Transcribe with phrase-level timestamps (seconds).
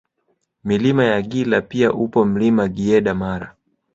[0.63, 3.55] Milima ya Gila pia upo Mlima Giyeda Mara